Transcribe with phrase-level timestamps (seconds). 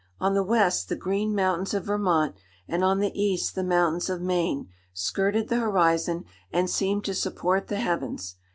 [0.19, 2.33] On the west the green mountains of Vermont,
[2.67, 7.67] and on the east the mountains of Maine, skirted the horizon, and seemed to support
[7.67, 8.33] the heavens.